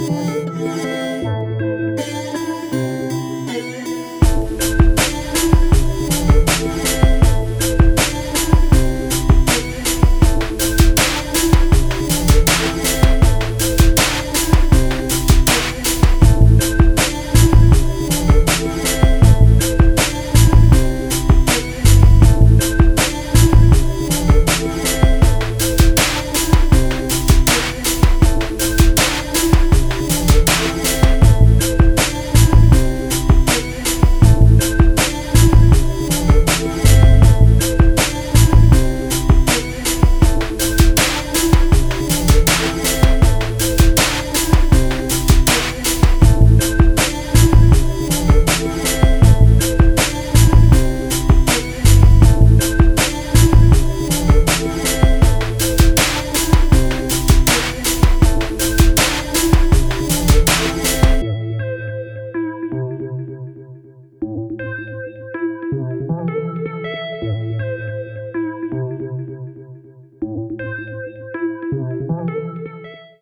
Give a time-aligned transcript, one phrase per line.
[0.00, 0.89] Yeah.